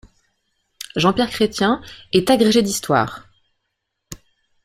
Jean-Pierre 0.95 1.29
Chrétien 1.29 1.79
est 2.11 2.31
agrégé 2.31 2.63
d'histoire. 2.63 3.27